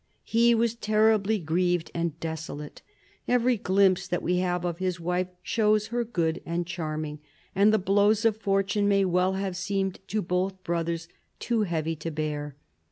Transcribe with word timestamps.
He 0.25 0.55
was 0.55 0.73
terribly 0.73 1.37
grieved 1.37 1.91
and 1.93 2.19
desolate. 2.19 2.81
Every 3.27 3.55
glimpse 3.55 4.07
that 4.07 4.23
we 4.23 4.37
have 4.37 4.65
of 4.65 4.79
his 4.79 4.99
wife 4.99 5.27
shows 5.43 5.89
her 5.89 6.03
good 6.03 6.41
and 6.43 6.65
charming, 6.65 7.19
and 7.53 7.71
the 7.71 7.77
blows 7.77 8.25
of 8.25 8.35
fortune 8.37 8.87
may 8.87 9.05
well 9.05 9.33
have 9.33 9.55
seemed 9.55 9.99
to 10.07 10.23
both 10.23 10.63
brothers 10.63 11.07
too 11.39 11.61
heavy 11.65 11.95
to 11.97 12.09
bear. 12.09 12.55